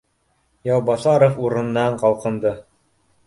[0.69, 2.57] Яубаҫаров урынынан ҡалҡынды: